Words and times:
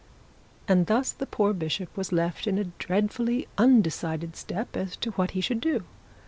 And 0.67 0.87
thus 0.87 1.11
the 1.11 1.27
poor 1.27 1.53
bishop 1.53 1.95
was 1.95 2.11
left 2.11 2.47
in 2.47 2.57
a 2.57 2.63
dreadfully 2.63 3.47
undecided 3.59 4.35
state 4.35 4.75
as 4.75 4.95
to 4.95 5.11
what 5.11 5.31
he 5.37 5.41
should 5.41 5.61
do. 5.61 5.83